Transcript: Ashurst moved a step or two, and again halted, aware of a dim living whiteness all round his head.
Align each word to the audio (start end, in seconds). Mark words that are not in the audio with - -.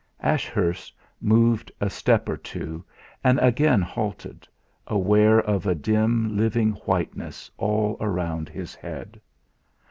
Ashurst 0.21 0.95
moved 1.21 1.71
a 1.79 1.87
step 1.87 2.27
or 2.27 2.35
two, 2.35 2.83
and 3.23 3.37
again 3.37 3.83
halted, 3.83 4.47
aware 4.87 5.39
of 5.39 5.67
a 5.67 5.75
dim 5.75 6.35
living 6.35 6.71
whiteness 6.87 7.51
all 7.59 7.97
round 7.97 8.49
his 8.49 8.73
head. 8.73 9.21